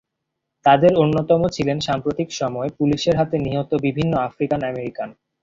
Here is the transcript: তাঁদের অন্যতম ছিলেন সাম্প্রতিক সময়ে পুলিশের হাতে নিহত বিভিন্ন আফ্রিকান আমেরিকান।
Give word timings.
তাঁদের 0.65 0.93
অন্যতম 0.95 1.41
ছিলেন 1.55 1.77
সাম্প্রতিক 1.79 2.29
সময়ে 2.33 2.69
পুলিশের 2.79 3.15
হাতে 3.19 3.35
নিহত 3.39 3.71
বিভিন্ন 3.85 4.13
আফ্রিকান 4.27 4.61
আমেরিকান। 4.71 5.09